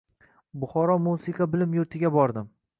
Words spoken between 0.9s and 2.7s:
musiqa bilim yurtiga bordim.